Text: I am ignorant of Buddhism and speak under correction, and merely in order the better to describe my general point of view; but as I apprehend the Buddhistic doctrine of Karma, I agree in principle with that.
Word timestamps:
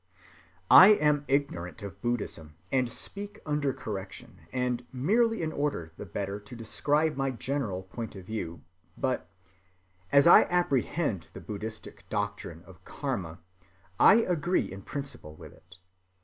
I 0.71 0.93
am 0.93 1.25
ignorant 1.27 1.83
of 1.83 2.01
Buddhism 2.01 2.55
and 2.71 2.91
speak 2.91 3.39
under 3.45 3.71
correction, 3.71 4.47
and 4.51 4.83
merely 4.91 5.43
in 5.43 5.51
order 5.51 5.93
the 5.95 6.07
better 6.07 6.39
to 6.39 6.55
describe 6.55 7.15
my 7.17 7.29
general 7.29 7.83
point 7.83 8.15
of 8.15 8.25
view; 8.25 8.63
but 8.97 9.29
as 10.11 10.25
I 10.25 10.45
apprehend 10.45 11.27
the 11.33 11.39
Buddhistic 11.39 12.09
doctrine 12.09 12.63
of 12.63 12.83
Karma, 12.83 13.37
I 13.99 14.15
agree 14.23 14.71
in 14.71 14.81
principle 14.81 15.35
with 15.35 15.51
that. 15.51 15.77